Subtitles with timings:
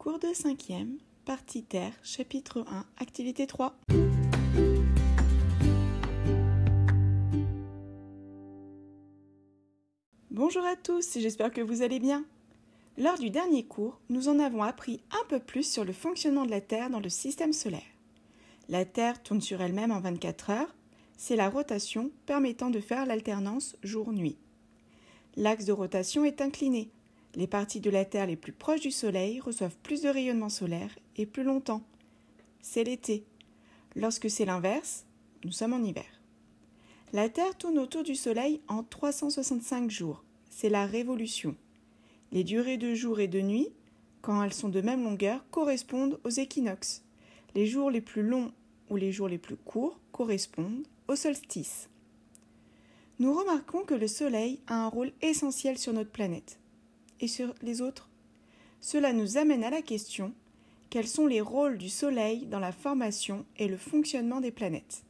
[0.00, 3.74] Cours de 5e, partie Terre, chapitre 1, activité 3.
[10.30, 12.24] Bonjour à tous, j'espère que vous allez bien.
[12.96, 16.50] Lors du dernier cours, nous en avons appris un peu plus sur le fonctionnement de
[16.50, 17.82] la Terre dans le système solaire.
[18.70, 20.74] La Terre tourne sur elle-même en 24 heures,
[21.18, 24.38] c'est la rotation permettant de faire l'alternance jour-nuit.
[25.36, 26.90] L'axe de rotation est incliné,
[27.36, 30.90] les parties de la Terre les plus proches du Soleil reçoivent plus de rayonnement solaire
[31.16, 31.82] et plus longtemps.
[32.60, 33.24] C'est l'été.
[33.94, 35.04] Lorsque c'est l'inverse,
[35.44, 36.04] nous sommes en hiver.
[37.12, 40.24] La Terre tourne autour du Soleil en 365 jours.
[40.48, 41.56] C'est la révolution.
[42.32, 43.68] Les durées de jour et de nuit,
[44.22, 47.02] quand elles sont de même longueur, correspondent aux équinoxes.
[47.54, 48.52] Les jours les plus longs
[48.90, 51.88] ou les jours les plus courts correspondent au solstice.
[53.18, 56.60] Nous remarquons que le Soleil a un rôle essentiel sur notre planète
[57.20, 58.08] et sur les autres
[58.80, 60.34] Cela nous amène à la question
[60.90, 65.04] quels sont les rôles du Soleil dans la formation et le fonctionnement des planètes?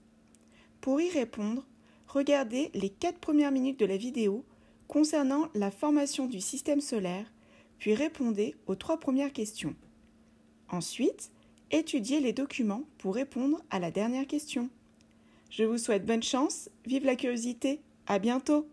[0.82, 1.66] Pour y répondre,
[2.06, 4.44] regardez les quatre premières minutes de la vidéo
[4.88, 7.32] concernant la formation du système solaire,
[7.78, 9.74] puis répondez aux trois premières questions.
[10.68, 11.30] Ensuite,
[11.70, 14.68] étudiez les documents pour répondre à la dernière question.
[15.48, 18.68] Je vous souhaite bonne chance, vive la curiosité, à bientôt